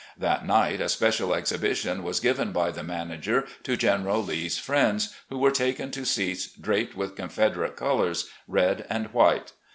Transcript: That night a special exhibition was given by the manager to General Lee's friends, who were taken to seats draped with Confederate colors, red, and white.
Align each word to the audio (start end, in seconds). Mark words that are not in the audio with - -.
That 0.17 0.47
night 0.47 0.81
a 0.81 0.89
special 0.89 1.31
exhibition 1.35 2.01
was 2.01 2.19
given 2.19 2.51
by 2.51 2.71
the 2.71 2.81
manager 2.81 3.45
to 3.61 3.77
General 3.77 4.23
Lee's 4.23 4.57
friends, 4.57 5.13
who 5.29 5.37
were 5.37 5.51
taken 5.51 5.91
to 5.91 6.05
seats 6.05 6.47
draped 6.47 6.95
with 6.97 7.15
Confederate 7.15 7.75
colors, 7.75 8.27
red, 8.47 8.87
and 8.89 9.13
white. 9.13 9.51